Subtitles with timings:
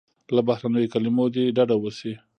[0.35, 2.13] له بهرنیو کلیمو دې ډډه وسي.